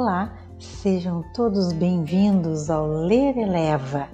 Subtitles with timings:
[0.00, 4.08] Olá, sejam todos bem-vindos ao Ler Eleva,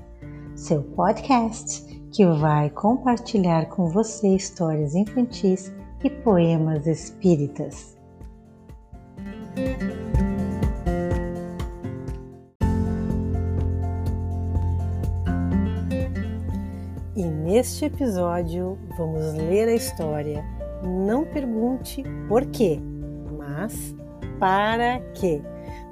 [0.57, 5.71] seu podcast que vai compartilhar com você histórias infantis
[6.03, 7.99] e poemas espíritas.
[17.15, 20.43] E neste episódio vamos ler a história
[20.83, 22.81] Não Pergunte Por quê,
[23.37, 23.95] mas
[24.41, 25.43] Para quê?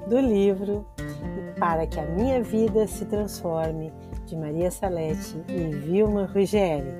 [0.07, 0.85] Do livro
[1.59, 3.91] Para que a Minha Vida se Transforme,
[4.25, 6.91] de Maria Salete e Vilma Ruggieri.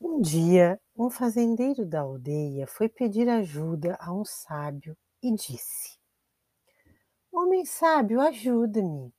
[0.00, 5.98] Um dia, um fazendeiro da aldeia foi pedir ajuda a um sábio e disse:
[7.30, 9.12] Homem sábio, ajuda-me.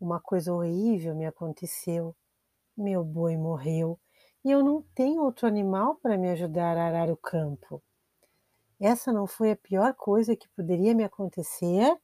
[0.00, 2.14] Uma coisa horrível me aconteceu.
[2.80, 3.98] Meu boi morreu
[4.44, 7.82] e eu não tenho outro animal para me ajudar a arar o campo.
[8.78, 12.00] Essa não foi a pior coisa que poderia me acontecer?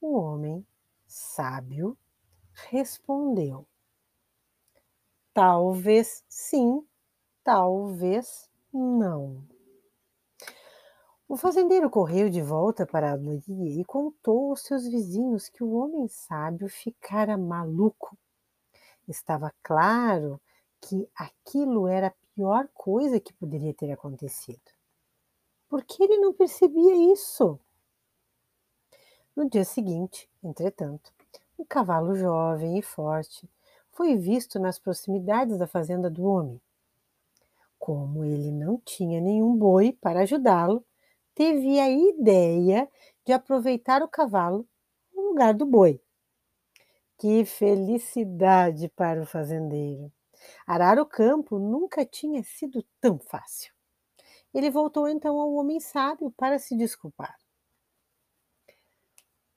[0.00, 0.66] O homem,
[1.06, 1.94] sábio,
[2.70, 3.68] respondeu:
[5.34, 6.82] Talvez sim,
[7.44, 9.46] talvez não.
[11.28, 15.72] O fazendeiro correu de volta para a aldeia e contou aos seus vizinhos que o
[15.72, 18.16] homem sábio ficara maluco
[19.08, 20.40] Estava claro
[20.80, 24.60] que aquilo era a pior coisa que poderia ter acontecido.
[25.68, 27.58] Por que ele não percebia isso?
[29.34, 31.12] No dia seguinte, entretanto,
[31.58, 33.48] um cavalo jovem e forte
[33.92, 36.60] foi visto nas proximidades da fazenda do homem.
[37.78, 40.84] Como ele não tinha nenhum boi para ajudá-lo,
[41.34, 42.88] teve a ideia
[43.24, 44.66] de aproveitar o cavalo
[45.14, 46.00] no lugar do boi.
[47.18, 50.12] Que felicidade para o fazendeiro!
[50.66, 53.72] Arar o campo nunca tinha sido tão fácil.
[54.52, 57.36] Ele voltou então ao homem sábio para se desculpar.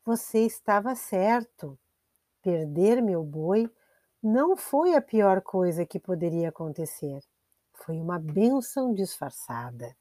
[0.06, 1.78] Você estava certo.
[2.42, 3.70] Perder meu boi
[4.24, 7.22] não foi a pior coisa que poderia acontecer.
[7.74, 9.96] Foi uma bênção disfarçada.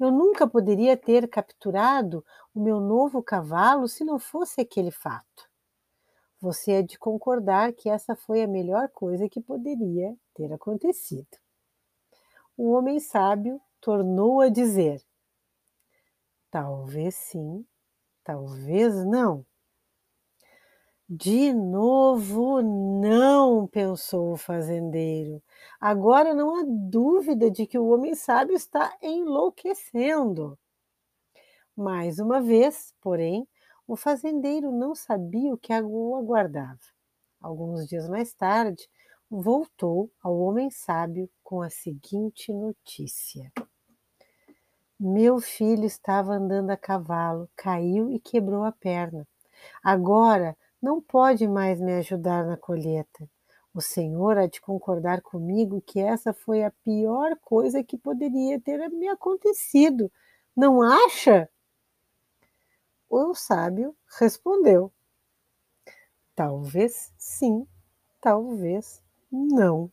[0.00, 5.51] Eu nunca poderia ter capturado o meu novo cavalo se não fosse aquele fato.
[6.42, 11.38] Você é de concordar que essa foi a melhor coisa que poderia ter acontecido.
[12.56, 15.00] O homem sábio tornou a dizer:
[16.50, 17.64] Talvez sim,
[18.24, 19.46] talvez não.
[21.08, 25.40] De novo, não, pensou o fazendeiro.
[25.80, 30.58] Agora não há dúvida de que o homem sábio está enlouquecendo.
[31.76, 33.46] Mais uma vez, porém,
[33.92, 36.80] o fazendeiro não sabia o que o aguardava.
[37.38, 38.88] Alguns dias mais tarde,
[39.30, 43.52] voltou ao homem sábio com a seguinte notícia:
[44.98, 49.28] Meu filho estava andando a cavalo, caiu e quebrou a perna.
[49.84, 53.28] Agora não pode mais me ajudar na colheita.
[53.74, 58.88] O senhor há de concordar comigo que essa foi a pior coisa que poderia ter
[58.88, 60.10] me acontecido.
[60.56, 61.46] Não acha?
[63.14, 64.90] O sábio respondeu:
[66.34, 67.68] Talvez sim,
[68.18, 69.92] talvez não.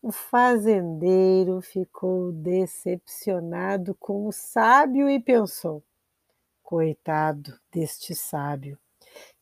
[0.00, 5.84] O fazendeiro ficou decepcionado com o sábio e pensou:
[6.62, 8.78] Coitado deste sábio,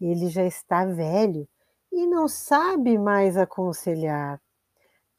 [0.01, 1.49] ele já está velho
[1.93, 4.43] e não sabe mais aconselhar.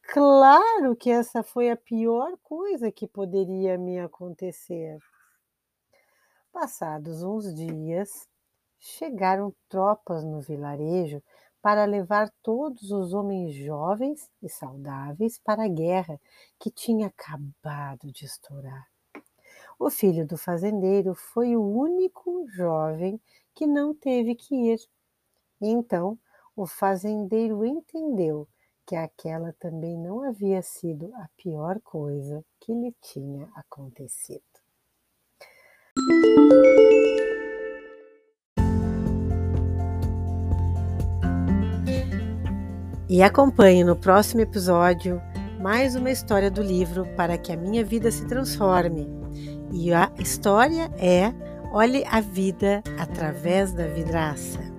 [0.02, 5.00] Claro que essa foi a pior coisa que poderia me acontecer.
[6.54, 8.28] Passados uns dias,
[8.80, 11.20] chegaram tropas no vilarejo
[11.60, 16.22] para levar todos os homens jovens e saudáveis para a guerra
[16.60, 18.88] que tinha acabado de estourar.
[19.80, 23.20] O filho do fazendeiro foi o único jovem
[23.56, 24.80] que não teve que ir.
[25.60, 26.20] Então
[26.56, 28.48] o fazendeiro entendeu
[28.86, 34.63] que aquela também não havia sido a pior coisa que lhe tinha acontecido.
[43.10, 45.22] E acompanhe no próximo episódio
[45.62, 49.08] mais uma história do livro para que a minha vida se transforme.
[49.72, 51.32] E a história é
[51.72, 54.73] Olhe a vida através da vidraça.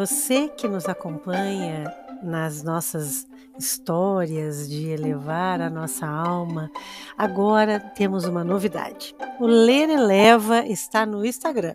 [0.00, 6.70] Você que nos acompanha nas nossas histórias de elevar a nossa alma,
[7.18, 9.14] agora temos uma novidade.
[9.38, 11.74] O Ler Eleva está no Instagram.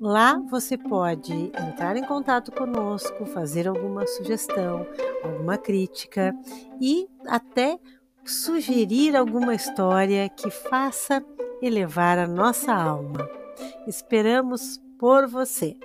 [0.00, 4.86] Lá você pode entrar em contato conosco, fazer alguma sugestão,
[5.24, 6.32] alguma crítica
[6.80, 7.76] e até
[8.24, 11.24] sugerir alguma história que faça
[11.60, 13.28] elevar a nossa alma.
[13.88, 15.76] Esperamos por você.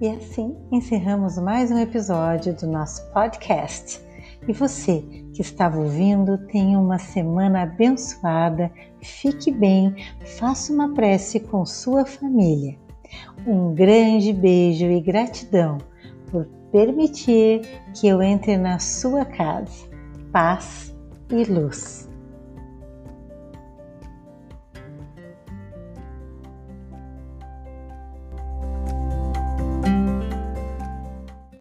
[0.00, 4.00] E assim encerramos mais um episódio do nosso podcast.
[4.46, 5.02] E você
[5.34, 8.70] que estava ouvindo, tenha uma semana abençoada,
[9.02, 9.92] fique bem,
[10.38, 12.78] faça uma prece com sua família.
[13.44, 15.78] Um grande beijo e gratidão
[16.30, 17.62] por permitir
[17.92, 19.88] que eu entre na sua casa.
[20.30, 20.94] Paz
[21.28, 22.07] e luz.